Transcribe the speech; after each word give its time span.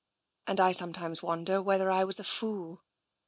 And 0.47 0.59
I 0.59 0.71
sometimes 0.71 1.21
wonder 1.21 1.61
whether 1.61 1.91
I 1.91 2.05
was 2.05 2.19
a 2.19 2.23
fool." 2.23 2.81